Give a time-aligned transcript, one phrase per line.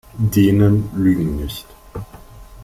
[0.17, 1.67] Dänen lügen nicht.